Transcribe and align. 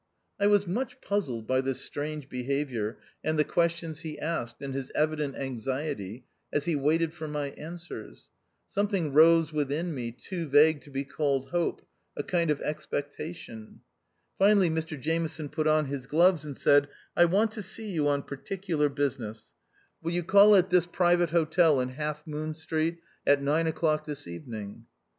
I 0.39 0.47
was 0.47 0.65
much 0.65 0.99
puzzled 0.99 1.45
by 1.45 1.61
this 1.61 1.79
strange 1.79 2.27
be 2.27 2.45
haviour, 2.45 2.95
and 3.23 3.37
the 3.37 3.43
questions 3.43 3.99
he 3.99 4.17
asked, 4.17 4.59
and 4.59 4.73
his 4.73 4.91
evident 4.95 5.35
anxiety, 5.35 6.25
as 6.51 6.65
he 6.65 6.75
waited 6.75 7.13
for 7.13 7.27
my 7.27 7.49
answers. 7.51 8.27
Something 8.67 9.13
rose 9.13 9.53
within 9.53 9.93
me, 9.93 10.11
too 10.11 10.47
vague 10.47 10.81
to 10.81 10.89
be 10.89 11.03
called 11.03 11.49
hope; 11.49 11.83
a 12.17 12.23
kind 12.23 12.49
of 12.49 12.59
expec 12.65 13.15
tation. 13.15 13.81
Finally, 14.39 14.71
Mr 14.71 14.99
Jameson 14.99 15.49
put 15.49 15.67
on 15.67 15.85
his 15.85 16.07
gloves, 16.07 16.45
and 16.45 16.57
said," 16.57 16.87
I 17.15 17.25
want 17.25 17.51
to 17.51 17.61
see 17.61 17.91
you 17.91 18.07
on 18.07 18.23
particular 18.23 18.89
business; 18.89 19.53
will 20.01 20.13
you 20.13 20.23
call 20.23 20.55
at 20.55 20.73
's 20.73 20.87
Private 20.87 21.29
Hotel 21.29 21.79
in 21.79 21.89
Half 21.89 22.25
Moon 22.25 22.55
Street, 22.55 22.97
at 23.27 23.39
nine 23.39 23.67
o'clock 23.67 24.07
this 24.07 24.25
evening." 24.27 24.87